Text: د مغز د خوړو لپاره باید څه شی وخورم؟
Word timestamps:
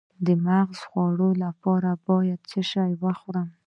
د 0.25 0.27
مغز 0.45 0.79
د 0.81 0.83
خوړو 0.89 1.29
لپاره 1.43 1.89
باید 2.07 2.39
څه 2.49 2.59
شی 2.71 2.91
وخورم؟ 3.03 3.47